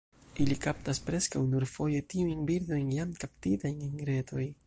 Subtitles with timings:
[0.43, 4.51] Ili kaptas preskaŭ nur foje tiujn birdojn jam kaptitajn en retoj.